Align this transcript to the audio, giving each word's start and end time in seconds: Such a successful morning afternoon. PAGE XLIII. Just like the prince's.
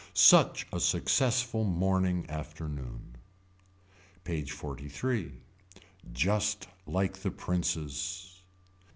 Such 0.15 0.65
a 0.73 0.79
successful 0.79 1.63
morning 1.63 2.27
afternoon. 2.27 3.17
PAGE 4.23 4.51
XLIII. 4.51 5.33
Just 6.11 6.67
like 6.87 7.17
the 7.19 7.29
prince's. 7.29 8.41